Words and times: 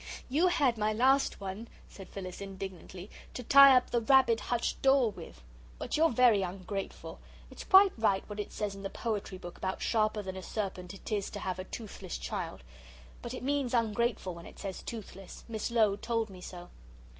"You 0.29 0.47
had 0.47 0.79
my 0.79 0.91
last 0.93 1.39
one," 1.39 1.67
said 1.87 2.09
Phyllis, 2.09 2.41
indignantly, 2.41 3.07
"to 3.35 3.43
tie 3.43 3.77
up 3.77 3.91
the 3.91 4.01
rabbit 4.01 4.39
hutch 4.39 4.81
door 4.81 5.11
with. 5.11 5.43
But 5.77 5.95
you're 5.95 6.09
very 6.09 6.41
ungrateful. 6.41 7.19
It's 7.51 7.63
quite 7.63 7.93
right 7.99 8.27
what 8.27 8.39
it 8.39 8.51
says 8.51 8.73
in 8.73 8.81
the 8.81 8.89
poetry 8.89 9.37
book 9.37 9.57
about 9.59 9.79
sharper 9.83 10.23
than 10.23 10.35
a 10.35 10.41
serpent 10.41 10.95
it 10.95 11.11
is 11.11 11.29
to 11.29 11.39
have 11.41 11.59
a 11.59 11.65
toothless 11.65 12.17
child 12.17 12.63
but 13.21 13.35
it 13.35 13.43
means 13.43 13.75
ungrateful 13.75 14.33
when 14.33 14.47
it 14.47 14.57
says 14.57 14.81
toothless. 14.81 15.43
Miss 15.47 15.69
Lowe 15.69 15.95
told 15.95 16.31
me 16.31 16.41
so." 16.41 16.69